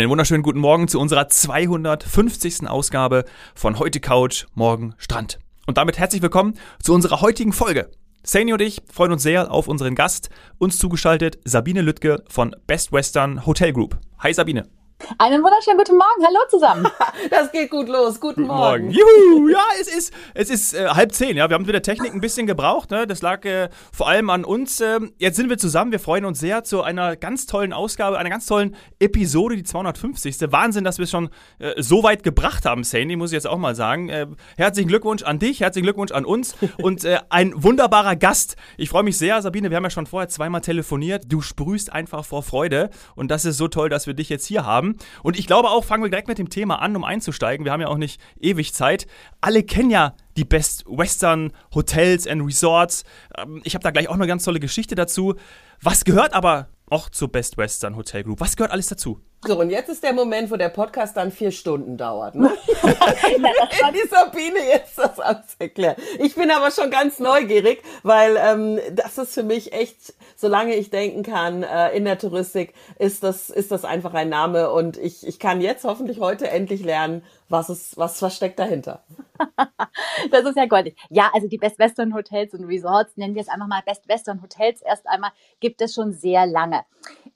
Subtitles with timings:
[0.00, 2.66] Einen wunderschönen guten Morgen zu unserer 250.
[2.66, 5.38] Ausgabe von Heute Couch, Morgen Strand.
[5.66, 7.90] Und damit herzlich willkommen zu unserer heutigen Folge.
[8.22, 12.92] Sani und ich freuen uns sehr auf unseren Gast, uns zugeschaltet Sabine Lüttke von Best
[12.92, 13.98] Western Hotel Group.
[14.20, 14.79] Hi Sabine.
[15.18, 16.24] Einen wunderschönen guten Morgen.
[16.24, 16.86] Hallo zusammen.
[17.30, 18.20] Das geht gut los.
[18.20, 18.84] Guten, guten Morgen.
[18.86, 18.90] Morgen.
[18.90, 19.48] Juhu.
[19.48, 21.36] Ja, es ist, es ist äh, halb zehn.
[21.36, 22.90] Ja, wir haben mit der Technik ein bisschen gebraucht.
[22.90, 23.06] Ne?
[23.06, 24.80] Das lag äh, vor allem an uns.
[24.80, 25.92] Äh, jetzt sind wir zusammen.
[25.92, 30.36] Wir freuen uns sehr zu einer ganz tollen Ausgabe, einer ganz tollen Episode, die 250.
[30.50, 33.58] Wahnsinn, dass wir es schon äh, so weit gebracht haben, Sandy, muss ich jetzt auch
[33.58, 34.08] mal sagen.
[34.08, 38.56] Äh, herzlichen Glückwunsch an dich, herzlichen Glückwunsch an uns und äh, ein wunderbarer Gast.
[38.76, 39.70] Ich freue mich sehr, Sabine.
[39.70, 41.24] Wir haben ja schon vorher zweimal telefoniert.
[41.28, 44.64] Du sprühst einfach vor Freude und das ist so toll, dass wir dich jetzt hier
[44.64, 44.89] haben.
[45.22, 47.64] Und ich glaube auch, fangen wir direkt mit dem Thema an, um einzusteigen.
[47.64, 49.06] Wir haben ja auch nicht ewig Zeit.
[49.40, 53.04] Alle kennen ja die Best Western Hotels and Resorts.
[53.36, 55.34] Ähm, ich habe da gleich auch eine ganz tolle Geschichte dazu.
[55.82, 58.40] Was gehört aber auch zur Best Western Hotel Group?
[58.40, 59.20] Was gehört alles dazu?
[59.42, 62.34] So, und jetzt ist der Moment, wo der Podcast dann vier Stunden dauert.
[62.34, 62.50] Ne?
[62.84, 65.98] die Sabine jetzt das alles erklärt.
[66.18, 70.90] Ich bin aber schon ganz neugierig, weil ähm, das ist für mich echt, solange ich
[70.90, 75.26] denken kann, äh, in der Touristik ist das, ist das einfach ein Name und ich,
[75.26, 79.02] ich kann jetzt hoffentlich heute endlich lernen, was ist, was versteckt dahinter.
[80.30, 80.96] das ist ja goldig.
[81.08, 84.42] Ja, also die Best Western Hotels und Resorts, nennen wir es einfach mal Best Western
[84.42, 85.30] Hotels erst einmal,
[85.60, 86.84] gibt es schon sehr lange.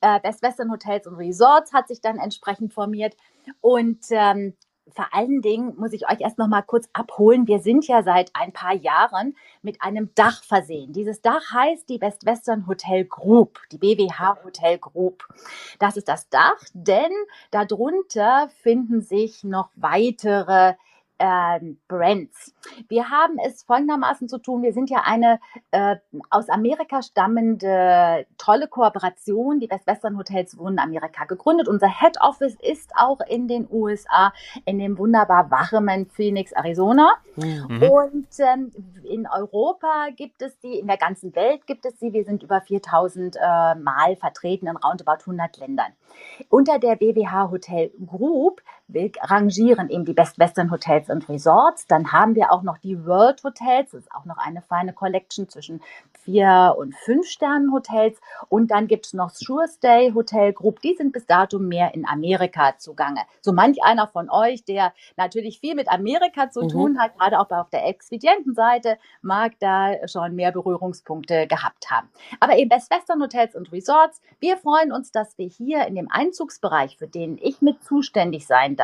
[0.05, 3.17] Äh, Best Western Hotels und Resorts hat sich dann entsprechend formiert
[3.63, 4.55] und ähm,
[4.95, 7.47] vor allen Dingen muss ich euch erst noch mal kurz abholen.
[7.47, 10.93] Wir sind ja seit ein paar Jahren mit einem Dach versehen.
[10.93, 15.27] Dieses Dach heißt die Best Western Hotel Group, die BWH Hotel Group.
[15.79, 17.13] Das ist das Dach, denn
[17.51, 20.75] darunter finden sich noch weitere
[21.19, 22.55] ähm, Brands.
[22.89, 24.63] Wir haben es folgendermaßen zu tun.
[24.63, 25.39] Wir sind ja eine
[25.71, 25.97] äh,
[26.31, 29.61] aus Amerika stammende tolle Kooperation.
[29.61, 31.69] Die Best Western Hotels wurden in Amerika gegründet.
[31.69, 34.33] Unser Head Office ist auch in den USA,
[34.65, 37.13] in dem wunderbar warmen Phoenix, Arizona.
[37.37, 37.83] Mhm.
[37.83, 38.73] Und ähm,
[39.05, 42.13] in Europa gibt es sie, in der ganzen Welt gibt es sie.
[42.13, 45.93] Wir sind über 4000 äh, Mal vertreten in roundabout 100 Ländern.
[46.49, 48.63] Unter der BWH Hotel Group
[49.23, 51.87] rangieren eben die Best Western Hotels und Resorts.
[51.87, 53.91] Dann haben wir auch noch die World Hotels.
[53.91, 55.81] Das ist auch noch eine feine Collection zwischen
[56.25, 58.19] vier und fünf Sternen Hotels.
[58.49, 60.81] Und dann gibt es noch Sure Stay Hotel Group.
[60.81, 63.21] Die sind bis dato mehr in Amerika zugange.
[63.41, 66.69] So manch einer von euch, der natürlich viel mit Amerika zu mhm.
[66.69, 72.09] tun hat, gerade auch auf der Expedientenseite, mag da schon mehr Berührungspunkte gehabt haben.
[72.41, 74.21] Aber eben Best Western Hotels und Resorts.
[74.41, 78.77] Wir freuen uns, dass wir hier in dem Einzugsbereich, für den ich mit zuständig sein
[78.77, 78.84] darf.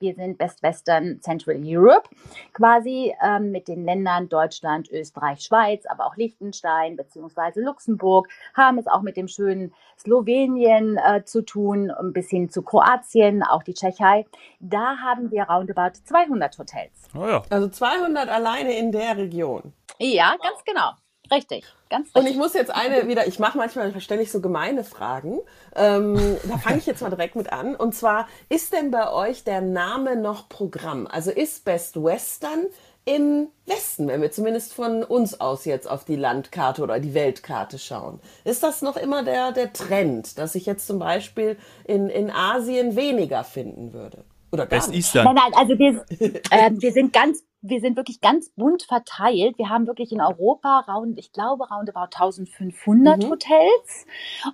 [0.00, 2.08] Wir sind Best Western Central Europe,
[2.52, 7.60] quasi ähm, mit den Ländern Deutschland, Österreich, Schweiz, aber auch Liechtenstein bzw.
[7.60, 13.42] Luxemburg, haben es auch mit dem schönen Slowenien äh, zu tun, bis hin zu Kroatien,
[13.42, 14.24] auch die Tschechei.
[14.60, 17.08] Da haben wir roundabout 200 Hotels.
[17.16, 17.42] Oh ja.
[17.50, 19.72] Also 200 alleine in der Region.
[19.98, 20.92] Ja, ganz genau.
[21.30, 21.64] Richtig.
[21.90, 22.22] Ganz richtig.
[22.22, 25.38] Und ich muss jetzt eine wieder, ich mache manchmal ständig so gemeine Fragen.
[25.74, 27.74] Ähm, da fange ich jetzt mal direkt mit an.
[27.74, 31.06] Und zwar, ist denn bei euch der Name noch Programm?
[31.06, 32.66] Also ist Best Western
[33.04, 37.78] im Westen, wenn wir zumindest von uns aus jetzt auf die Landkarte oder die Weltkarte
[37.78, 38.20] schauen.
[38.44, 42.96] Ist das noch immer der, der Trend, dass ich jetzt zum Beispiel in, in Asien
[42.96, 44.24] weniger finden würde?
[44.52, 45.24] Oder gar Best Eastern.
[45.24, 46.04] Nein, nein, also wir,
[46.50, 49.58] äh, wir sind ganz wir sind wirklich ganz bunt verteilt.
[49.58, 53.30] Wir haben wirklich in Europa round, ich glaube, roundabout 1500 mhm.
[53.30, 54.06] Hotels.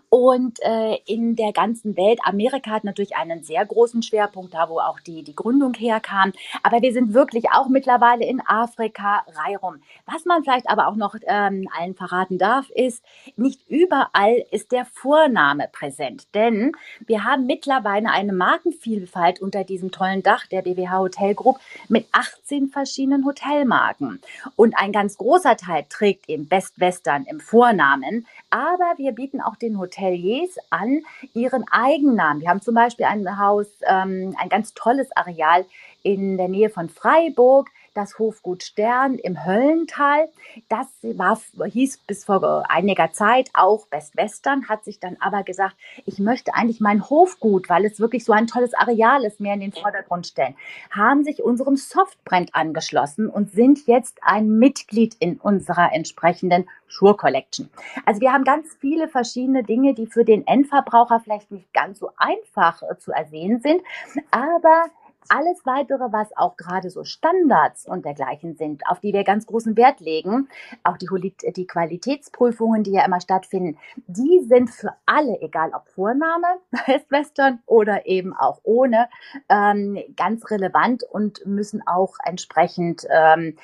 [0.08, 4.78] Und äh, in der ganzen Welt, Amerika hat natürlich einen sehr großen Schwerpunkt, da wo
[4.78, 6.32] auch die, die Gründung herkam.
[6.62, 9.82] Aber wir sind wirklich auch mittlerweile in Afrika reihum.
[10.06, 13.04] Was man vielleicht aber auch noch ähm, allen verraten darf, ist,
[13.36, 16.34] nicht überall ist der Vorname präsent.
[16.34, 16.72] Denn
[17.06, 21.58] wir haben mittlerweile eine Markenvielfalt unter diesem tollen Dach der BWH Hotel Group
[21.88, 24.20] mit 18 verschiedenen verschiedenen Hotelmarken.
[24.54, 28.24] Und ein ganz großer Teil trägt eben Best Western im Vornamen.
[28.50, 31.00] Aber wir bieten auch den Hoteliers an,
[31.34, 32.40] ihren Eigennamen.
[32.40, 35.66] Wir haben zum Beispiel ein Haus, ähm, ein ganz tolles Areal
[36.04, 40.28] in der Nähe von Freiburg das Hofgut Stern im Höllental.
[40.68, 45.76] Das war, hieß bis vor einiger Zeit auch Best Western, hat sich dann aber gesagt,
[46.04, 49.60] ich möchte eigentlich mein Hofgut, weil es wirklich so ein tolles Areal ist, mehr in
[49.60, 50.56] den Vordergrund stellen,
[50.90, 57.68] haben sich unserem Softbrand angeschlossen und sind jetzt ein Mitglied in unserer entsprechenden Shure Collection.
[58.04, 62.10] Also wir haben ganz viele verschiedene Dinge, die für den Endverbraucher vielleicht nicht ganz so
[62.16, 63.82] einfach äh, zu ersehen sind,
[64.30, 64.86] aber
[65.28, 69.76] Alles weitere, was auch gerade so Standards und dergleichen sind, auf die wir ganz großen
[69.76, 70.48] Wert legen,
[70.82, 71.08] auch die,
[71.56, 76.46] die Qualitätsprüfungen, die ja immer stattfinden, die sind für alle, egal ob Vorname,
[76.86, 79.08] Best Western oder eben auch ohne,
[79.48, 83.56] ähm, ganz relevant und müssen auch entsprechend ähm,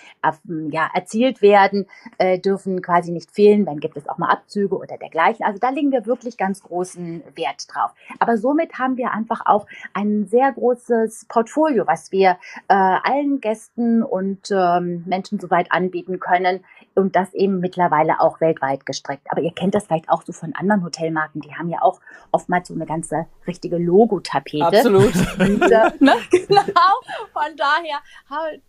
[0.70, 1.86] ja, erzielt werden,
[2.18, 5.44] äh, dürfen quasi nicht fehlen, dann gibt es auch mal Abzüge oder dergleichen.
[5.44, 7.92] Also da legen wir wirklich ganz großen Wert drauf.
[8.18, 12.38] Aber somit haben wir einfach auch ein sehr großes Portfolio, was wir
[12.68, 16.64] äh, allen Gästen und ähm, Menschen soweit anbieten können
[16.94, 19.26] und das eben mittlerweile auch weltweit gestreckt.
[19.30, 22.00] Aber ihr kennt das vielleicht auch so von anderen Hotelmarken, die haben ja auch
[22.32, 24.66] oftmals so eine ganze richtige Logotapete.
[24.66, 25.14] Absolut.
[25.38, 26.14] Und, äh, ne?
[26.30, 26.92] Genau.
[27.32, 28.60] Von daher haben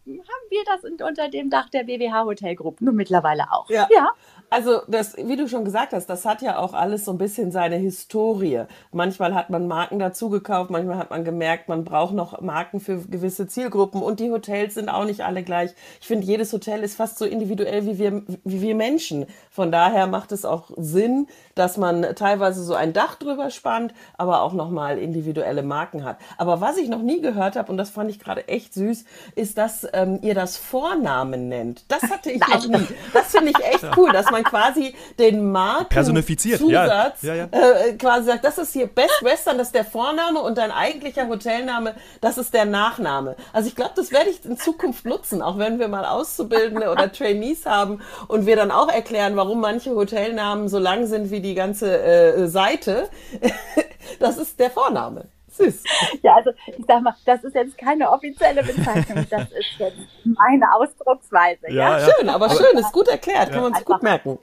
[0.50, 3.70] wir das unter dem Dach der BWH Hotelgruppe nur mittlerweile auch.
[3.70, 3.88] Ja.
[3.92, 4.12] ja.
[4.54, 7.54] Also, das, wie du schon gesagt hast, das hat ja auch alles so ein bisschen
[7.54, 8.64] seine Historie.
[8.92, 13.48] Manchmal hat man Marken dazugekauft, manchmal hat man gemerkt, man braucht noch Marken für gewisse
[13.48, 15.72] Zielgruppen und die Hotels sind auch nicht alle gleich.
[16.02, 19.26] Ich finde, jedes Hotel ist fast so individuell wie wir, wie wir Menschen.
[19.50, 24.42] Von daher macht es auch Sinn, dass man teilweise so ein Dach drüber spannt, aber
[24.42, 26.18] auch nochmal individuelle Marken hat.
[26.38, 29.06] Aber was ich noch nie gehört habe, und das fand ich gerade echt süß,
[29.36, 31.86] ist, dass ähm, ihr das Vornamen nennt.
[31.88, 32.88] Das hatte ich noch nie.
[33.14, 36.60] Das finde ich echt cool, dass man man quasi den Marken Personifiziert.
[36.60, 37.36] Zusatz ja.
[37.36, 37.86] Ja, ja.
[37.86, 41.28] Äh, quasi sagt, das ist hier Best Western, das ist der Vorname und dein eigentlicher
[41.28, 43.36] Hotelname, das ist der Nachname.
[43.54, 47.12] Also ich glaube, das werde ich in Zukunft nutzen, auch wenn wir mal Auszubildende oder
[47.12, 51.56] Trainees haben und wir dann auch erklären, warum manche Hotelnamen so lang sind wie die
[51.56, 53.10] ganze äh, Seite.
[54.20, 55.26] das ist der Vorname.
[55.52, 55.84] Süß.
[56.24, 60.74] Ja, also ich sag mal, das ist jetzt keine offizielle Bezeichnung, das ist jetzt meine
[60.74, 61.70] Ausdrucksweise.
[61.70, 62.00] Ja, ja?
[62.00, 63.54] schön, aber, aber schön, ist gut erklärt, ja.
[63.54, 64.40] kann man sich gut merken.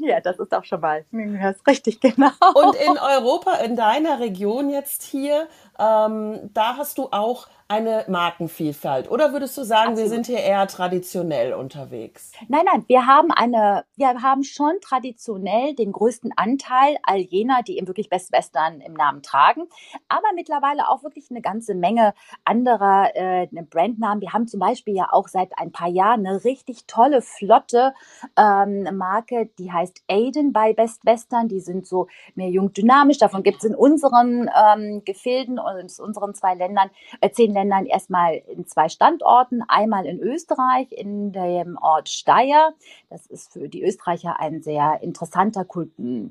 [0.00, 1.04] Ja, das ist auch schon mal.
[1.10, 2.30] Das ist richtig genau.
[2.54, 5.48] Und in Europa, in deiner Region jetzt hier,
[5.78, 9.10] ähm, da hast du auch eine Markenvielfalt?
[9.10, 10.10] Oder würdest du sagen, Absolut.
[10.10, 12.32] wir sind hier eher traditionell unterwegs?
[12.48, 17.76] Nein, nein, wir haben eine, wir haben schon traditionell den größten Anteil all jener, die
[17.76, 19.64] eben wirklich Best Western im Namen tragen,
[20.08, 24.22] aber mittlerweile auch wirklich eine ganze Menge anderer äh, Brandnamen.
[24.22, 27.92] Wir haben zum Beispiel ja auch seit ein paar Jahren eine richtig tolle, flotte
[28.36, 31.48] ähm, Marke, die heißt Aiden bei Best Western.
[31.48, 33.18] Die sind so mehr jung dynamisch.
[33.18, 36.90] Davon gibt es in unseren ähm, Gefilden und in unseren zwei Ländern,
[37.20, 39.62] äh, zehn Ländern erstmal in zwei Standorten.
[39.66, 42.72] Einmal in Österreich, in dem Ort Steyr.
[43.10, 45.66] Das ist für die Österreicher ein sehr interessanter,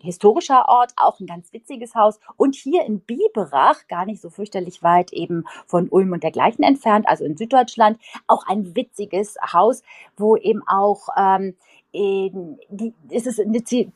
[0.01, 2.19] historischer Ort, auch ein ganz witziges Haus.
[2.37, 7.07] Und hier in Biberach, gar nicht so fürchterlich weit eben von Ulm und dergleichen entfernt,
[7.09, 9.83] also in Süddeutschland, auch ein witziges Haus,
[10.15, 11.55] wo eben auch ähm,
[11.93, 13.91] die, ist es eine Ziel,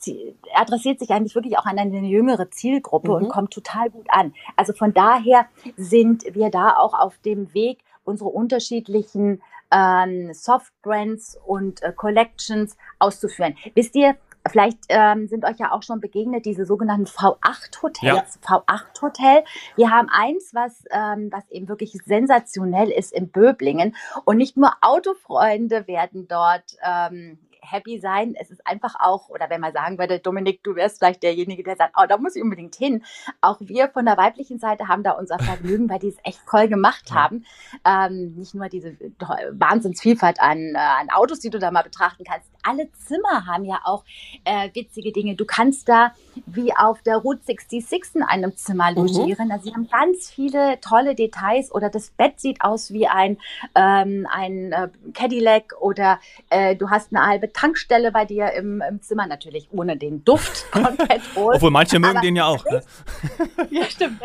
[0.55, 3.15] adressiert sich eigentlich wirklich auch an eine jüngere Zielgruppe mhm.
[3.15, 4.33] und kommt total gut an.
[4.55, 5.45] Also von daher
[5.77, 9.41] sind wir da auch auf dem Weg, unsere unterschiedlichen
[9.71, 13.55] ähm, Soft-Brands und äh, Collections auszuführen.
[13.75, 14.15] Wisst ihr,
[14.49, 18.01] Vielleicht ähm, sind euch ja auch schon begegnet diese sogenannten V8-Hotels.
[18.01, 18.23] Ja.
[18.41, 19.43] V8-Hotel.
[19.75, 23.95] Wir haben eins, was, ähm, was eben wirklich sensationell ist in Böblingen.
[24.25, 28.35] Und nicht nur Autofreunde werden dort ähm, happy sein.
[28.39, 31.75] Es ist einfach auch, oder wenn man sagen würde, Dominik, du wärst vielleicht derjenige, der
[31.75, 33.03] sagt, oh, da muss ich unbedingt hin.
[33.39, 36.67] Auch wir von der weiblichen Seite haben da unser Vergnügen, weil die es echt toll
[36.67, 37.15] gemacht ja.
[37.15, 37.45] haben.
[37.85, 38.97] Ähm, nicht nur diese
[39.51, 42.49] Wahnsinnsvielfalt an, äh, an Autos, die du da mal betrachten kannst.
[42.63, 44.03] Alle Zimmer haben ja auch
[44.43, 45.35] äh, witzige Dinge.
[45.35, 46.13] Du kannst da
[46.45, 48.97] wie auf der Route 66 in einem Zimmer mhm.
[48.97, 49.47] logieren.
[49.47, 49.51] Mhm.
[49.51, 53.37] Also sie haben ganz viele tolle Details oder das Bett sieht aus wie ein,
[53.75, 59.01] ähm, ein äh, Cadillac oder äh, du hast eine halbe Tankstelle bei dir im, im
[59.01, 61.55] Zimmer, natürlich ohne den Duft von Petrol.
[61.55, 62.63] Obwohl manche mögen Aber den ja auch.
[62.65, 62.81] Ne?
[63.69, 64.21] ja, stimmt.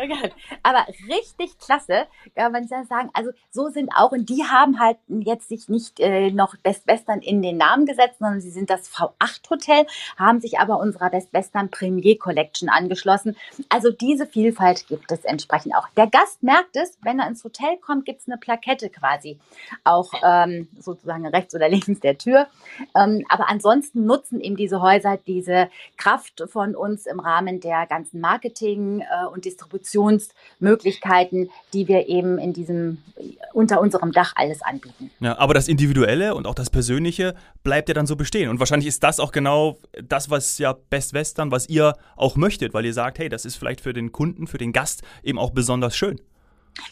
[0.63, 3.09] Aber richtig klasse, kann man sagen.
[3.13, 7.19] Also so sind auch, und die haben halt jetzt sich nicht äh, noch Best Western
[7.19, 9.85] in den Namen gesetzt, sondern sie sind das V8 Hotel,
[10.17, 13.35] haben sich aber unserer Best Western Premier Collection angeschlossen.
[13.69, 15.87] Also diese Vielfalt gibt es entsprechend auch.
[15.95, 19.39] Der Gast merkt es, wenn er ins Hotel kommt, gibt es eine Plakette quasi
[19.83, 22.47] auch ähm, sozusagen rechts oder links der Tür.
[22.95, 28.19] Ähm, aber ansonsten nutzen eben diese Häuser diese Kraft von uns im Rahmen der ganzen
[28.19, 32.97] Marketing- äh, und Distributionsmöglichkeiten, die wir eben in diesem,
[33.53, 35.09] unter unserem Dach alles anbieten.
[35.19, 38.49] Ja, aber das Individuelle und auch das Persönliche bleibt ja dann so bestehen.
[38.49, 42.73] Und wahrscheinlich ist das auch genau das, was ja Best Western, was ihr auch möchtet,
[42.73, 45.51] weil ihr sagt, hey, das ist vielleicht für den Kunden, für den Gast eben auch
[45.51, 46.19] besonders schön.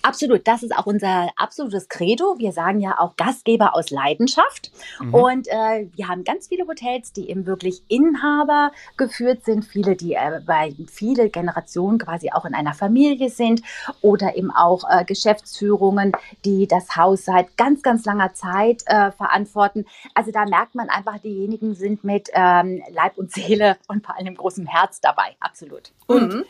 [0.01, 2.35] Absolut, das ist auch unser absolutes Credo.
[2.37, 4.71] Wir sagen ja auch Gastgeber aus Leidenschaft.
[4.99, 5.13] Mhm.
[5.13, 10.13] Und äh, wir haben ganz viele Hotels, die eben wirklich Inhaber geführt sind, viele, die
[10.13, 13.61] äh, bei viele Generationen quasi auch in einer Familie sind
[14.01, 16.11] oder eben auch äh, Geschäftsführungen,
[16.43, 19.85] die das Haus seit ganz, ganz langer Zeit äh, verantworten.
[20.13, 24.35] Also da merkt man einfach, diejenigen sind mit ähm, Leib und Seele und vor allem
[24.35, 25.35] großem Herz dabei.
[25.39, 25.91] Absolut.
[26.07, 26.45] Und mhm.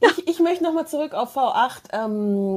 [0.00, 1.92] Ich, ich möchte nochmal zurück auf V8.
[1.92, 2.56] Ähm,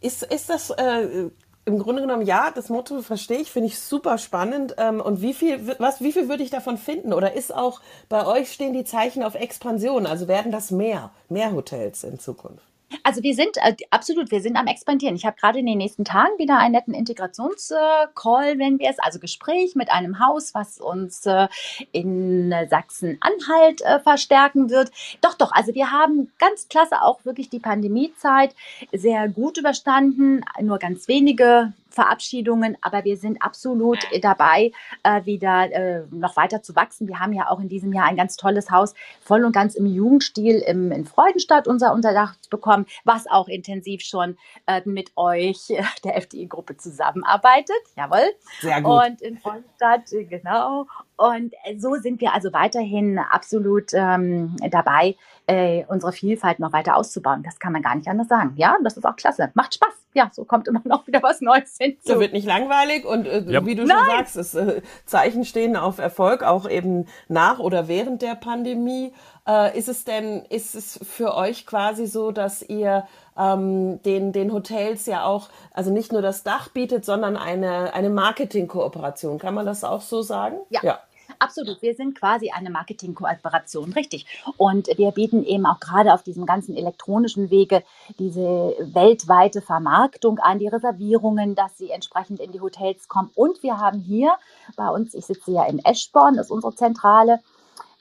[0.00, 1.30] ist, ist das äh,
[1.64, 4.76] im Grunde genommen, ja, das Motto verstehe ich, finde ich super spannend.
[4.78, 7.12] Ähm, und wie viel, was, wie viel würde ich davon finden?
[7.12, 10.06] Oder ist auch bei euch stehen die Zeichen auf Expansion?
[10.06, 12.64] Also werden das mehr, mehr Hotels in Zukunft?
[13.02, 15.16] Also wir sind äh, absolut, wir sind am expandieren.
[15.16, 19.18] Ich habe gerade in den nächsten Tagen wieder einen netten Integrationscall, wenn wir es, also
[19.18, 21.48] Gespräch mit einem Haus, was uns äh,
[21.92, 24.90] in Sachsen-Anhalt äh, verstärken wird.
[25.20, 28.54] Doch, doch, also wir haben ganz klasse auch wirklich die Pandemiezeit
[28.92, 30.44] sehr gut überstanden.
[30.60, 34.70] Nur ganz wenige Verabschiedungen, aber wir sind absolut dabei,
[35.02, 37.08] äh, wieder äh, noch weiter zu wachsen.
[37.08, 39.86] Wir haben ja auch in diesem Jahr ein ganz tolles Haus voll und ganz im
[39.86, 44.36] Jugendstil im, in Freudenstadt unser Unterdach bekommen, was auch intensiv schon
[44.66, 45.72] äh, mit euch,
[46.04, 47.76] der FDI-Gruppe, zusammenarbeitet.
[47.96, 48.30] Jawohl.
[48.60, 49.06] Sehr gut.
[49.06, 50.86] Und in Freudenstadt, genau.
[51.16, 56.96] Und äh, so sind wir also weiterhin absolut ähm, dabei, äh, unsere Vielfalt noch weiter
[56.96, 57.42] auszubauen.
[57.42, 58.54] Das kann man gar nicht anders sagen.
[58.56, 59.50] Ja, das ist auch klasse.
[59.54, 59.92] Macht Spaß.
[60.14, 62.14] Ja, so kommt immer noch wieder was Neues hinzu.
[62.14, 63.64] So wird nicht langweilig und äh, ja.
[63.66, 63.98] wie du Nein.
[63.98, 69.12] schon sagst, es, äh, Zeichen stehen auf Erfolg, auch eben nach oder während der Pandemie.
[69.46, 73.06] Äh, ist es denn, ist es für euch quasi so, dass ihr
[73.38, 78.10] ähm, den, den Hotels ja auch, also nicht nur das Dach bietet, sondern eine, eine
[78.10, 79.38] Marketingkooperation.
[79.38, 80.56] Kann man das auch so sagen?
[80.70, 80.80] Ja.
[80.82, 80.98] ja.
[81.38, 84.26] Absolut, wir sind quasi eine Marketingkooperation, richtig.
[84.56, 87.82] Und wir bieten eben auch gerade auf diesem ganzen elektronischen Wege
[88.18, 93.30] diese weltweite Vermarktung an, die Reservierungen, dass sie entsprechend in die Hotels kommen.
[93.34, 94.32] Und wir haben hier
[94.76, 97.40] bei uns, ich sitze ja in Eschborn, das ist unsere Zentrale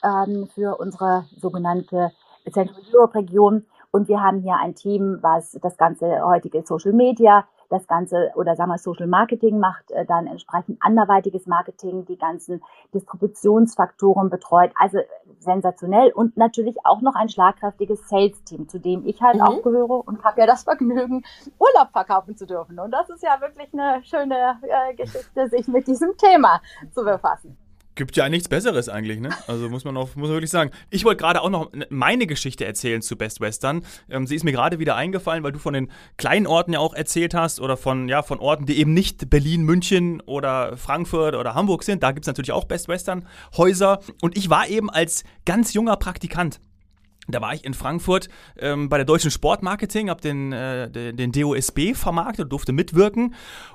[0.03, 2.11] ähm, für unsere sogenannte
[2.51, 3.65] Central Europe Region.
[3.91, 8.55] Und wir haben hier ein Team, was das ganze heutige Social Media das Ganze oder
[8.55, 12.61] sagen wir Social Marketing macht äh, dann entsprechend anderweitiges Marketing, die ganzen
[12.93, 14.71] Distributionsfaktoren betreut.
[14.75, 14.99] Also
[15.39, 19.41] sensationell und natürlich auch noch ein schlagkräftiges Sales-Team, zu dem ich halt mhm.
[19.41, 21.23] auch gehöre und habe ja das Vergnügen,
[21.59, 22.79] Urlaub verkaufen zu dürfen.
[22.79, 26.61] Und das ist ja wirklich eine schöne äh, Geschichte, sich mit diesem Thema
[26.93, 27.57] zu befassen.
[27.95, 29.29] Gibt ja nichts Besseres eigentlich, ne?
[29.47, 30.71] Also muss man, auch, muss man wirklich sagen.
[30.89, 33.85] Ich wollte gerade auch noch meine Geschichte erzählen zu Best Western.
[34.09, 36.93] Ähm, sie ist mir gerade wieder eingefallen, weil du von den kleinen Orten ja auch
[36.93, 41.55] erzählt hast oder von, ja, von Orten, die eben nicht Berlin, München oder Frankfurt oder
[41.55, 42.03] Hamburg sind.
[42.03, 43.25] Da gibt es natürlich auch Best Western
[43.55, 44.01] Häuser.
[44.21, 46.59] Und ich war eben als ganz junger Praktikant
[47.27, 51.31] da war ich in Frankfurt ähm, bei der Deutschen Sportmarketing, habe den, äh, den, den
[51.31, 53.33] DOSB vermarktet, durfte mitwirken.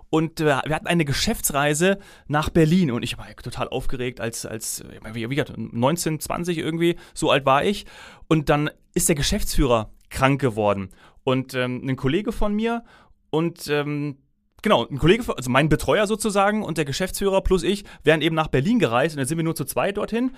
[0.08, 2.90] Und äh, wir hatten eine Geschäftsreise nach Berlin.
[2.90, 7.44] Und ich war total aufgeregt als, als wie, wie gesagt, 19, 20 irgendwie, so alt
[7.46, 7.86] war ich.
[8.28, 10.90] Und dann ist der Geschäftsführer krank geworden.
[11.24, 12.84] Und ähm, ein Kollege von mir
[13.30, 14.16] und ähm,
[14.62, 18.48] Genau, ein Kollege, also mein Betreuer sozusagen und der Geschäftsführer plus ich wären eben nach
[18.48, 20.32] Berlin gereist und dann sind wir nur zu zweit dorthin.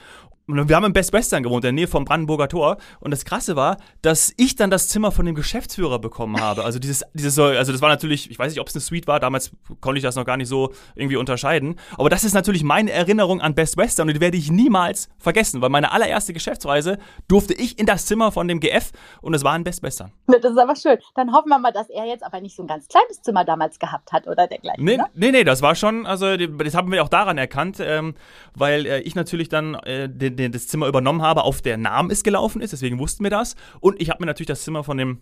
[0.47, 2.77] Und wir haben im Best Western gewohnt, in der Nähe vom Brandenburger Tor.
[3.01, 6.65] Und das Krasse war, dass ich dann das Zimmer von dem Geschäftsführer bekommen habe.
[6.65, 9.21] Also dieses, dieses, also das war natürlich, ich weiß nicht, ob es eine Suite war,
[9.21, 11.77] damals konnte ich das noch gar nicht so irgendwie unterscheiden.
[11.97, 15.63] Aber das ist natürlich meine Erinnerung an Best Western und die werde ich niemals vergessen,
[15.63, 16.99] weil meine allererste Geschäftsreise
[17.29, 20.13] durfte ich in das Zimmer von dem GF und es war ein Best Western.
[20.27, 20.99] Das ist aber schön.
[21.15, 23.79] Dann hoffen wir mal, dass er jetzt aber nicht so ein ganz kleines Zimmer damals
[23.79, 24.85] gehabt hat oder dergleichen.
[24.85, 25.07] Nee, ne?
[25.15, 28.15] nee, nee, das war schon, also das haben wir auch daran erkannt, ähm,
[28.55, 32.11] weil äh, ich natürlich dann äh, den, den, das Zimmer übernommen habe, auf der Namen
[32.11, 33.57] es gelaufen ist, deswegen wussten wir das.
[33.81, 35.21] Und ich habe mir natürlich das Zimmer von dem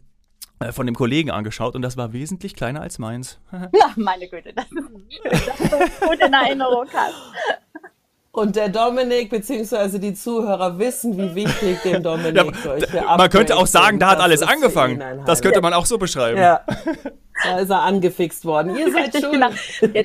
[0.60, 3.38] äh, von dem Kollegen angeschaut und das war wesentlich kleiner als meins.
[3.52, 7.14] ja, meine Güte, das ist, dass du gut in Erinnerung hast.
[8.32, 9.98] Und der Dominik bzw.
[9.98, 14.20] die Zuhörer wissen, wie wichtig dem Dominik ja, solche Man könnte auch sagen, da hat
[14.20, 15.02] alles angefangen.
[15.26, 16.38] Das könnte man auch so beschreiben.
[16.38, 16.60] Ja.
[17.42, 18.76] Da ist er angefixt worden.
[18.76, 19.32] Ihr seid schon.
[19.32, 19.50] Genau.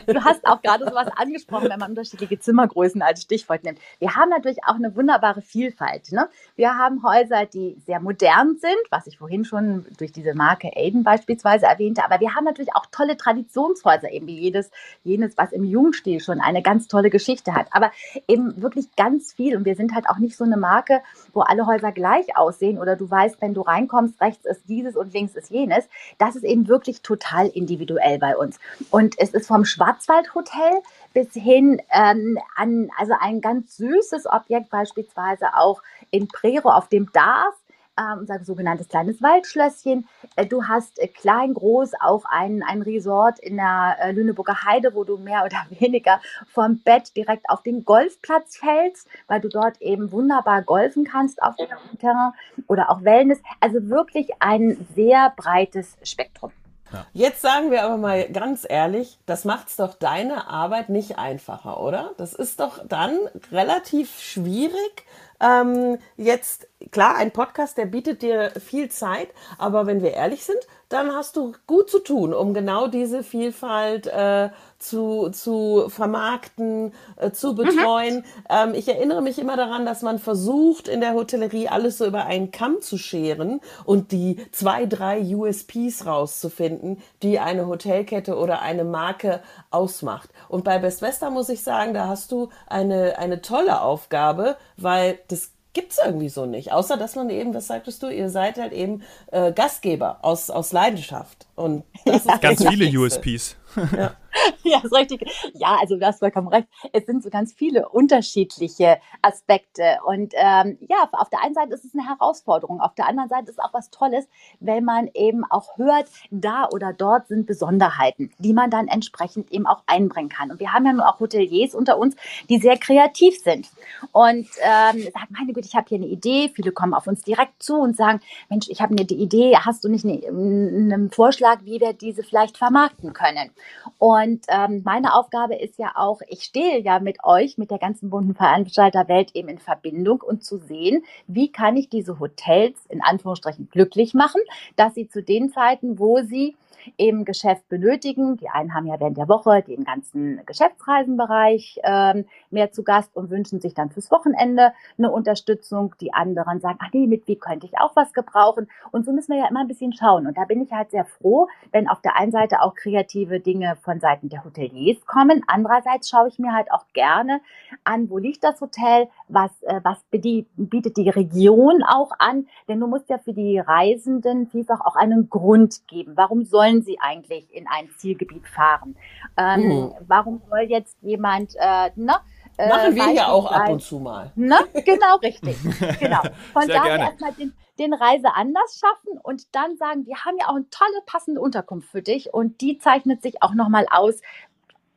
[0.08, 3.80] Du hast auch gerade sowas angesprochen, wenn man unterschiedliche Zimmergrößen als Stichwort nimmt.
[4.00, 6.12] Wir haben natürlich auch eine wunderbare Vielfalt.
[6.12, 6.30] Ne?
[6.56, 11.04] Wir haben Häuser, die sehr modern sind, was ich vorhin schon durch diese Marke Aiden
[11.04, 12.04] beispielsweise erwähnte.
[12.06, 14.72] Aber wir haben natürlich auch tolle Traditionshäuser, eben wie jedes,
[15.04, 17.68] jenes, was im Jugendstil schon eine ganz tolle Geschichte hat.
[17.72, 17.92] Aber
[18.27, 19.58] eben wirklich ganz viel.
[19.58, 21.01] Und wir sind halt auch nicht so eine Marke,
[21.34, 25.13] wo alle Häuser gleich aussehen oder du weißt, wenn du reinkommst, rechts ist dieses und
[25.13, 25.88] links ist jenes.
[26.18, 28.60] Das ist eben wirklich total total individuell bei uns.
[28.91, 30.82] Und es ist vom Schwarzwaldhotel
[31.13, 37.12] bis hin ähm, an also ein ganz süßes Objekt beispielsweise auch in Prero auf dem
[37.12, 37.55] Dars
[37.98, 40.05] ähm, unser sogenanntes kleines Waldschlösschen.
[40.36, 44.94] Äh, du hast äh, klein, groß auch ein, ein Resort in der äh, Lüneburger Heide,
[44.94, 46.20] wo du mehr oder weniger
[46.51, 51.55] vom Bett direkt auf den Golfplatz fällst, weil du dort eben wunderbar golfen kannst auf
[51.55, 52.34] dem Terrain
[52.67, 53.41] oder auch Wellness.
[53.62, 56.51] Also wirklich ein sehr breites Spektrum.
[56.92, 57.06] Ja.
[57.13, 62.12] Jetzt sagen wir aber mal ganz ehrlich, das macht's doch deine Arbeit nicht einfacher, oder?
[62.18, 63.18] Das ist doch dann
[63.51, 65.06] relativ schwierig,
[65.39, 70.60] ähm, jetzt, klar, ein Podcast, der bietet dir viel Zeit, aber wenn wir ehrlich sind,
[70.89, 77.32] dann hast du gut zu tun, um genau diese Vielfalt äh, zu, zu vermarkten, äh,
[77.32, 77.56] zu mhm.
[77.56, 78.25] betreuen.
[78.50, 82.25] Ähm, ich erinnere mich immer daran, dass man versucht, in der Hotellerie alles so über
[82.25, 88.84] einen Kamm zu scheren und die zwei, drei USPs rauszufinden, die eine Hotelkette oder eine
[88.84, 90.30] Marke ausmacht.
[90.50, 95.20] Und bei Best Western muss ich sagen, da hast du eine, eine tolle Aufgabe, weil
[95.27, 96.72] das gibt's irgendwie so nicht.
[96.72, 100.72] Außer, dass man eben, was sagtest du, ihr seid halt eben äh, Gastgeber aus, aus
[100.72, 101.46] Leidenschaft.
[101.55, 103.58] Und das ja, ist ganz viele USPs.
[103.96, 104.15] Ja.
[104.64, 105.52] ja, ist richtig.
[105.54, 106.68] Ja, also du hast vollkommen recht.
[106.94, 110.00] Es sind so ganz viele unterschiedliche Aspekte.
[110.06, 113.46] Und ähm, ja, auf der einen Seite ist es eine Herausforderung, auf der anderen Seite
[113.46, 114.28] ist es auch was Tolles,
[114.60, 119.66] wenn man eben auch hört, da oder dort sind Besonderheiten, die man dann entsprechend eben
[119.66, 120.52] auch einbringen kann.
[120.52, 122.16] Und wir haben ja nun auch Hoteliers unter uns,
[122.50, 123.70] die sehr kreativ sind
[124.12, 126.52] und ähm, sagen, meine Güte, ich habe hier eine Idee.
[126.54, 129.90] Viele kommen auf uns direkt zu und sagen, Mensch, ich habe eine Idee, hast du
[129.90, 133.52] nicht einen, Vorschlag, wie wir diese vielleicht vermarkten können?
[133.98, 138.10] Und ähm, meine Aufgabe ist ja auch, ich stehe ja mit euch, mit der ganzen
[138.10, 143.70] bunten Veranstalterwelt eben in Verbindung und zu sehen, wie kann ich diese Hotels in Anführungsstrichen
[143.70, 144.42] glücklich machen,
[144.75, 146.56] dass sie zu den Zeiten, wo sie
[146.98, 148.38] im Geschäft benötigen.
[148.38, 153.30] Die einen haben ja während der Woche den ganzen Geschäftsreisenbereich ähm, mehr zu Gast und
[153.30, 155.96] wünschen sich dann fürs Wochenende eine Unterstützung.
[156.01, 158.68] Die anderen sagen, ach nee, mit wie könnte ich auch was gebrauchen?
[158.92, 160.27] Und so müssen wir ja immer ein bisschen schauen.
[160.27, 163.75] Und da bin ich halt sehr froh, wenn auf der einen Seite auch kreative Dinge
[163.77, 165.44] von Seiten der Hoteliers kommen.
[165.48, 167.42] Andererseits schaue ich mir halt auch gerne
[167.84, 172.48] an, wo liegt das Hotel, was, äh, was bietet die Region auch an.
[172.67, 176.14] Denn du musst ja für die Reisenden vielfach auch einen Grund geben.
[176.16, 178.96] Warum sollen sie eigentlich in ein Zielgebiet fahren?
[179.38, 179.92] Ähm, mhm.
[180.07, 182.16] Warum soll jetzt jemand, äh, ne,
[182.57, 184.31] äh, Machen wir ja auch ab und zu mal.
[184.35, 184.57] Ne?
[184.74, 185.57] Genau, richtig.
[186.00, 186.22] genau.
[186.53, 190.70] Von daher erstmal den, den Reiseanlass schaffen und dann sagen, wir haben ja auch eine
[190.70, 194.22] tolle, passende Unterkunft für dich und die zeichnet sich auch nochmal aus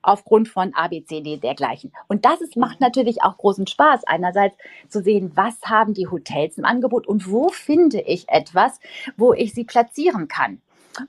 [0.09, 1.93] aufgrund von ABCD dergleichen.
[2.09, 4.57] Und das ist, macht natürlich auch großen Spaß, einerseits
[4.89, 8.81] zu sehen, was haben die Hotels im Angebot und wo finde ich etwas,
[9.17, 10.61] wo ich sie platzieren kann.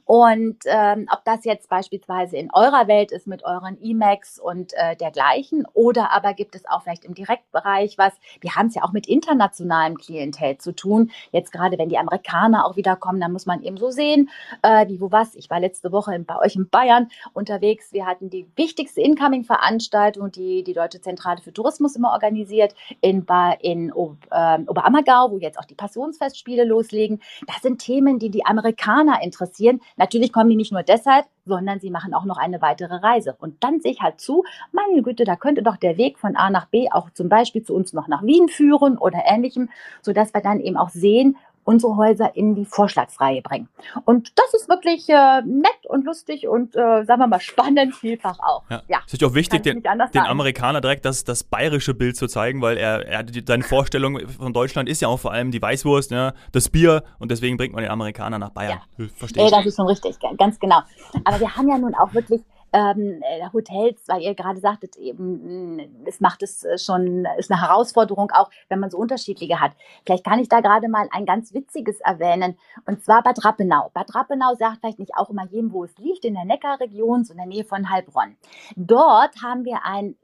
[0.06, 4.96] Und ähm, ob das jetzt beispielsweise in eurer Welt ist mit euren E-Macs und äh,
[4.96, 8.92] dergleichen oder aber gibt es auch vielleicht im Direktbereich was, wir haben es ja auch
[8.92, 11.12] mit internationalem Klientel zu tun.
[11.32, 14.30] Jetzt gerade, wenn die Amerikaner auch wieder kommen, dann muss man eben so sehen,
[14.62, 15.36] äh, wie, wo, was.
[15.36, 17.94] Ich war letzte Woche in, bei euch in Bayern unterwegs.
[17.94, 23.26] Wir hatten die wichtigste Incoming-Veranstaltung, die die Deutsche Zentrale für Tourismus immer organisiert, in,
[23.62, 27.22] in äh, Oberammergau, wo jetzt auch die Passionsfestspiele loslegen.
[27.48, 31.90] Das sind Themen, die die Amerikaner interessieren Natürlich kommen die nicht nur deshalb, sondern sie
[31.90, 33.36] machen auch noch eine weitere Reise.
[33.40, 36.50] Und dann sehe ich halt zu, meine Güte, da könnte doch der Weg von A
[36.50, 39.70] nach B auch zum Beispiel zu uns noch nach Wien führen oder ähnlichem,
[40.02, 41.38] sodass wir dann eben auch sehen,
[41.70, 43.70] unsere Häuser in die Vorschlagsreihe bringen.
[44.04, 48.40] Und das ist wirklich äh, nett und lustig und, äh, sagen wir mal, spannend vielfach
[48.40, 48.64] auch.
[48.72, 48.82] Ja.
[48.88, 52.64] ja es ist auch wichtig, den, den Amerikaner direkt das, das bayerische Bild zu zeigen,
[52.64, 56.34] weil er, er seine Vorstellung von Deutschland ist ja auch vor allem die Weißwurst, ne,
[56.54, 58.80] das Bier und deswegen bringt man den Amerikaner nach Bayern.
[58.98, 59.06] Ja.
[59.16, 59.52] Verstehe ich.
[59.52, 60.80] das ist schon richtig, ganz genau.
[61.24, 62.42] Aber wir haben ja nun auch wirklich
[62.74, 67.62] ähm, äh, Hotels, weil ihr gerade sagtet, eben, es macht es äh, schon, ist eine
[67.62, 69.72] Herausforderung auch, wenn man so unterschiedliche hat.
[70.06, 73.90] Vielleicht kann ich da gerade mal ein ganz witziges erwähnen, und zwar Bad Rappenau.
[73.94, 77.34] Bad Rappenau sagt vielleicht nicht auch immer jedem, wo es liegt, in der Neckarregion, so
[77.34, 78.36] in der Nähe von Heilbronn.
[78.76, 80.16] Dort haben wir ein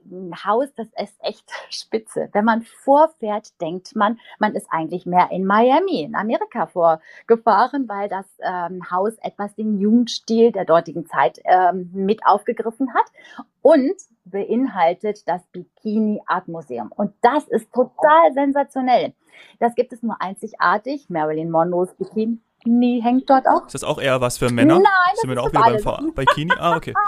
[0.45, 2.29] Haus, das ist echt spitze.
[2.33, 8.09] Wenn man vorfährt, denkt man, man ist eigentlich mehr in Miami, in Amerika vorgefahren, weil
[8.09, 13.05] das ähm, Haus etwas den Jugendstil der dortigen Zeit ähm, mit auf aufgegriffen hat
[13.61, 13.95] und
[14.25, 16.91] beinhaltet das Bikini Art Museum.
[16.95, 19.13] Und das ist total sensationell.
[19.59, 21.09] Das gibt es nur einzigartig.
[21.09, 23.65] Marilyn Monroes Bikini Bikini hängt dort auch.
[23.65, 24.75] Ist das auch eher was für Männer?
[24.75, 26.53] Nein, das Sind wir ist auch wieder beim v Bikini?
[26.57, 26.93] Ah, okay.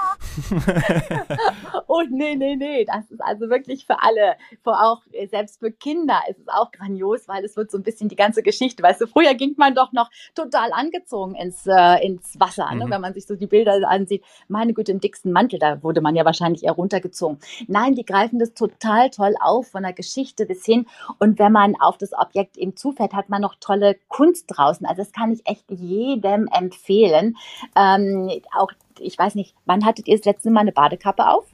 [1.90, 2.86] Oh, nee, nee, nee.
[2.86, 4.36] Das ist also wirklich für alle.
[4.64, 7.84] Für auch, äh, selbst für Kinder ist es auch grandios, weil es wird so ein
[7.84, 8.84] bisschen die ganze Geschichte.
[8.84, 12.86] Weißt du, früher ging man doch noch total angezogen ins, äh, ins Wasser, ne?
[12.86, 12.92] Mhm.
[12.92, 14.24] wenn man sich so die Bilder ansieht.
[14.48, 17.40] Meine Güte, im dicksten Mantel, da wurde man ja wahrscheinlich eher runtergezogen.
[17.68, 20.86] Nein, die greifen das total toll auf, von der Geschichte bis hin.
[21.20, 24.86] Und wenn man auf das Objekt eben zufährt, hat man noch tolle Kunst draußen.
[24.86, 27.38] Also das kann ich echt jedem empfehlen.
[27.76, 31.46] Ähm, auch, ich weiß nicht, wann hattet ihr das letzte Mal eine Badekappe auf?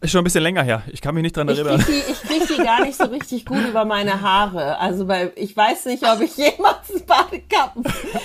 [0.00, 0.82] Ist schon ein bisschen länger her.
[0.92, 1.80] Ich kann mich nicht dran Ich erinnern.
[1.80, 4.78] kriege die, ich krieg die gar nicht so richtig gut über meine Haare.
[4.78, 7.84] Also bei, ich weiß nicht, ob ich jemals Badekappen.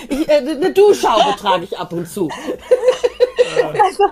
[0.10, 2.30] Ich, äh, eine Duschhaube trage ich ab und zu.
[3.62, 4.04] Also,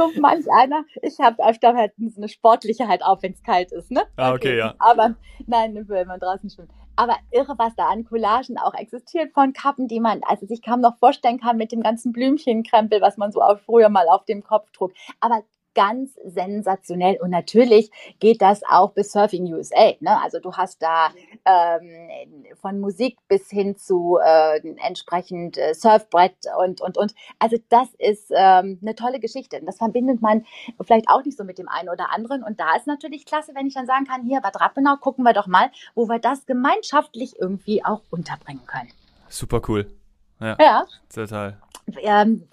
[0.00, 3.90] so manch einer, ich habe öfter halt eine sportliche halt auf, wenn es kalt ist,
[3.90, 4.02] ne?
[4.16, 4.74] Ah, okay, ja.
[4.78, 5.14] Aber
[5.46, 6.70] nein, wenn man draußen schwimmt.
[6.96, 10.80] Aber irre, was da an Collagen auch existiert von Kappen, die man, also sich kaum
[10.80, 14.42] noch vorstellen kann mit dem ganzen Blümchenkrempel, was man so auch früher mal auf dem
[14.42, 14.92] Kopf trug.
[15.20, 15.42] Aber
[15.74, 19.92] ganz sensationell und natürlich geht das auch bis Surfing USA.
[20.00, 20.20] Ne?
[20.22, 21.10] Also du hast da
[21.44, 27.14] ähm, von Musik bis hin zu äh, entsprechend äh, Surfbrett und und und.
[27.38, 29.60] Also das ist ähm, eine tolle Geschichte.
[29.64, 30.44] Das verbindet man
[30.82, 32.42] vielleicht auch nicht so mit dem einen oder anderen.
[32.42, 35.32] Und da ist natürlich klasse, wenn ich dann sagen kann, hier Bad Rappenau, gucken wir
[35.32, 38.90] doch mal, wo wir das gemeinschaftlich irgendwie auch unterbringen können.
[39.28, 39.99] Super cool.
[40.40, 41.56] Ja, Ja, total.
[42.02, 42.46] ähm,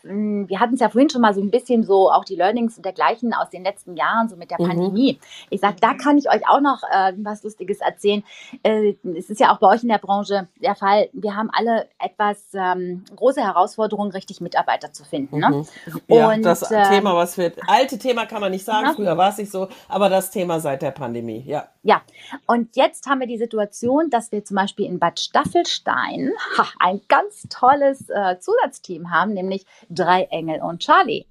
[0.48, 2.84] wir hatten es ja vorhin schon mal so ein bisschen so auch die Learnings und
[2.86, 4.68] dergleichen aus den letzten Jahren, so mit der Mhm.
[4.68, 5.20] Pandemie.
[5.52, 8.24] Ich sag, da kann ich euch auch noch äh, was Lustiges erzählen.
[8.64, 11.10] Äh, es ist ja auch bei euch in der Branche der Fall.
[11.14, 15.38] Wir haben alle etwas ähm, große Herausforderungen, richtig Mitarbeiter zu finden.
[15.40, 15.50] Ne?
[15.50, 15.68] Mhm.
[16.08, 18.94] Ja, Und, das ähm, Thema, was wir, alte Thema kann man nicht sagen, Na?
[18.96, 21.68] früher war es nicht so, aber das Thema seit der Pandemie, ja.
[21.84, 22.02] Ja,
[22.48, 27.00] und jetzt haben wir die Situation, dass wir zum Beispiel in Bad Staffelstein ha, ein
[27.08, 31.26] ganz tolles äh, Zusatzteam haben, nämlich drei Engel und Charlie.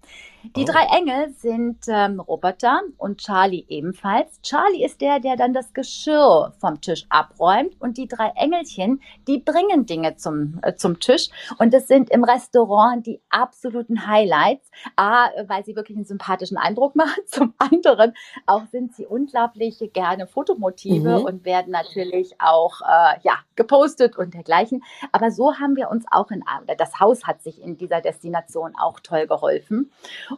[0.55, 0.65] Die Oh.
[0.73, 4.41] drei Engel sind ähm, Roboter und Charlie ebenfalls.
[4.43, 9.39] Charlie ist der, der dann das Geschirr vom Tisch abräumt und die drei Engelchen, die
[9.39, 11.29] bringen Dinge zum, äh, zum Tisch
[11.59, 14.71] und das sind im Restaurant die absoluten Highlights.
[14.95, 17.23] A, weil sie wirklich einen sympathischen Eindruck machen.
[17.27, 18.13] Zum anderen
[18.47, 21.25] auch sind sie unglaublich gerne Fotomotive Mhm.
[21.25, 24.83] und werden natürlich auch äh, ja, gepostet und dergleichen.
[25.13, 28.75] Aber so haben wir uns auch in, oder das Haus hat sich in dieser Destination
[28.79, 29.91] auch toll geholfen.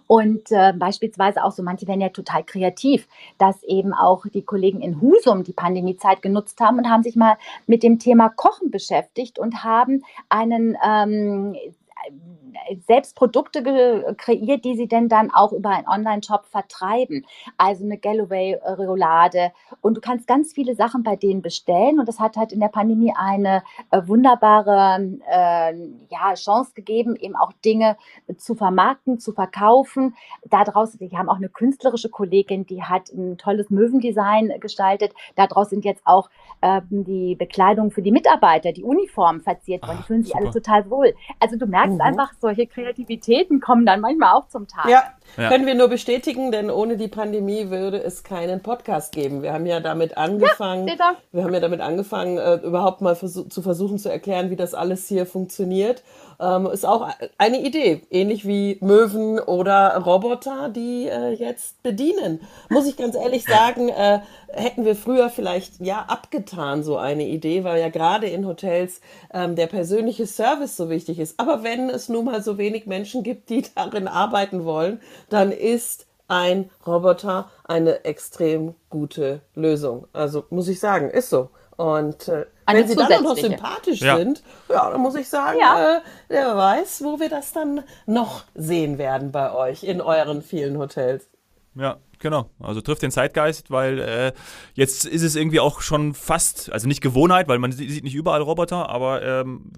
[0.07, 3.09] Und äh, beispielsweise auch so, manche werden ja total kreativ,
[3.39, 7.37] dass eben auch die Kollegen in Husum die Pandemiezeit genutzt haben und haben sich mal
[7.67, 11.57] mit dem Thema Kochen beschäftigt und haben einen ähm,
[12.87, 17.25] selbst Produkte kreiert, die sie denn dann auch über einen Online-Shop vertreiben.
[17.57, 19.53] Also eine Galloway-Reolade.
[19.81, 21.99] Und du kannst ganz viele Sachen bei denen bestellen.
[21.99, 25.75] Und das hat halt in der Pandemie eine äh, wunderbare äh,
[26.09, 27.97] ja, Chance gegeben, eben auch Dinge
[28.37, 30.15] zu vermarkten, zu verkaufen.
[30.45, 35.13] Daraus, die haben auch eine künstlerische Kollegin, die hat ein tolles Möwendesign gestaltet.
[35.37, 36.31] Daraus sind jetzt auch
[36.63, 39.99] ähm, die Bekleidung für die Mitarbeiter, die Uniformen verziert worden.
[39.99, 41.15] Ah, Die fühlen sich alle total wohl.
[41.41, 42.01] Also du merkst Mhm.
[42.01, 44.89] einfach, solche Kreativitäten kommen dann manchmal auch zum Tag.
[44.89, 45.03] Ja,
[45.37, 45.49] Ja.
[45.49, 49.43] können wir nur bestätigen, denn ohne die Pandemie würde es keinen Podcast geben.
[49.43, 51.15] Wir haben ja damit angefangen, da.
[51.33, 54.75] wir haben ja damit angefangen, äh, überhaupt mal versuch, zu versuchen zu erklären, wie das
[54.75, 56.03] alles hier funktioniert.
[56.41, 62.41] Ähm, ist auch eine Idee, ähnlich wie Möwen oder Roboter, die äh, jetzt bedienen.
[62.69, 64.21] Muss ich ganz ehrlich sagen, äh,
[64.53, 69.01] hätten wir früher vielleicht ja abgetan so eine Idee, weil ja gerade in Hotels
[69.35, 71.41] ähm, der persönliche Service so wichtig ist.
[71.41, 76.07] Aber wenn es nun mal so wenig Menschen gibt, die darin arbeiten wollen, dann ist
[76.29, 80.07] ein Roboter eine extrem gute Lösung.
[80.13, 81.51] Also muss ich sagen, ist so.
[81.79, 84.17] Und äh, wenn sie dann auch noch sympathisch Ja.
[84.17, 85.99] sind, ja, dann muss ich sagen, Ja.
[85.99, 90.77] äh, wer weiß, wo wir das dann noch sehen werden bei euch in euren vielen
[90.77, 91.29] Hotels.
[91.77, 92.51] Ja, genau.
[92.59, 94.33] Also trifft den Zeitgeist, weil äh,
[94.75, 98.17] jetzt ist es irgendwie auch schon fast, also nicht Gewohnheit, weil man sie- sieht nicht
[98.17, 99.71] überall Roboter, aber ähm,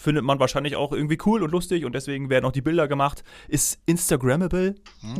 [0.00, 3.22] findet man wahrscheinlich auch irgendwie cool und lustig und deswegen werden auch die Bilder gemacht.
[3.48, 4.74] Ist Instagrammable.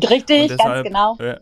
[0.08, 1.16] Richtig, Und ganz deshalb, genau.
[1.18, 1.38] äh,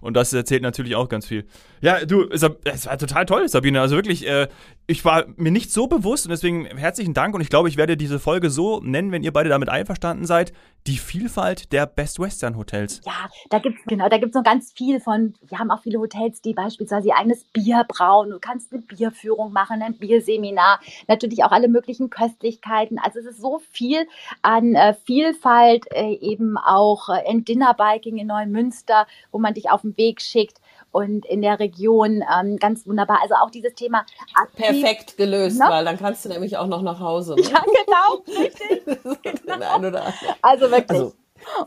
[0.00, 1.46] und das erzählt natürlich auch ganz viel.
[1.80, 3.80] Ja, du, es war total toll, Sabine.
[3.80, 4.48] Also wirklich, äh,
[4.86, 7.96] ich war mir nicht so bewusst und deswegen herzlichen Dank und ich glaube, ich werde
[7.96, 10.52] diese Folge so nennen, wenn ihr beide damit einverstanden seid.
[10.86, 13.00] Die Vielfalt der Best Western Hotels.
[13.06, 15.34] Ja, da gibt's genau, da gibt's noch ganz viel von.
[15.40, 18.28] Wir haben auch viele Hotels, die beispielsweise ihr eigenes Bier brauen.
[18.30, 22.98] Du kannst eine Bierführung machen, ein Bierseminar, natürlich auch alle möglichen Köstlichkeiten.
[22.98, 24.06] Also es ist so viel
[24.42, 29.82] an äh, Vielfalt, äh, eben auch äh, in Dinnerbiking in Neumünster, wo man dich auf
[29.82, 30.60] den Weg schickt.
[30.92, 33.18] und in der Region ähm, ganz wunderbar.
[33.20, 35.66] Also auch dieses Thema aktiv, perfekt gelöst, ne?
[35.68, 37.34] weil dann kannst du nämlich auch noch nach Hause.
[37.34, 37.42] Ne?
[37.42, 38.84] Ja, genau, richtig.
[39.44, 40.00] genau.
[40.40, 41.00] Also wirklich.
[41.00, 41.14] Also,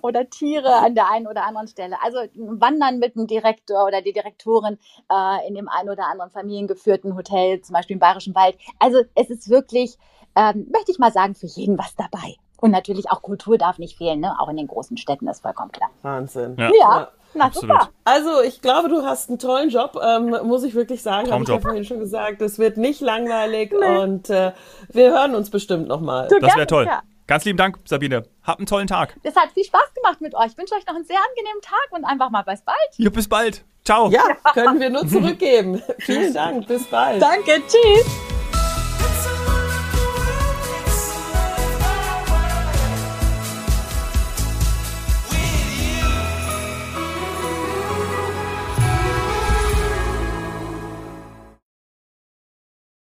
[0.01, 1.97] oder Tiere an der einen oder anderen Stelle.
[2.01, 4.79] Also Wandern mit dem Direktor oder die Direktorin
[5.11, 8.57] äh, in dem einen oder anderen familiengeführten Hotel, zum Beispiel im Bayerischen Wald.
[8.79, 9.97] Also es ist wirklich,
[10.35, 12.37] ähm, möchte ich mal sagen, für jeden was dabei.
[12.57, 14.35] Und natürlich auch Kultur darf nicht fehlen, ne?
[14.39, 15.89] auch in den großen Städten, das ist vollkommen klar.
[16.01, 16.55] Wahnsinn.
[16.57, 17.07] Ja, ja.
[17.33, 17.89] Na, super.
[18.03, 21.29] Also ich glaube, du hast einen tollen Job, ähm, muss ich wirklich sagen.
[21.31, 22.41] Habe ich ja vorhin schon gesagt.
[22.41, 23.97] Es wird nicht langweilig nee.
[23.97, 24.53] und äh,
[24.89, 26.27] wir hören uns bestimmt nochmal.
[26.41, 26.85] Das wäre toll.
[26.85, 27.03] Ja.
[27.27, 28.23] Ganz lieben Dank, Sabine.
[28.41, 29.17] Habt einen tollen Tag.
[29.21, 30.47] Es hat viel Spaß gemacht mit euch.
[30.47, 32.77] Ich wünsche euch noch einen sehr angenehmen Tag und einfach mal bis bald.
[32.95, 33.65] Ja, bis bald.
[33.83, 34.09] Ciao.
[34.09, 35.81] Ja, können wir nur zurückgeben.
[35.99, 36.67] Vielen Dank.
[36.67, 37.21] Bis bald.
[37.21, 37.61] Danke.
[37.67, 38.36] Tschüss.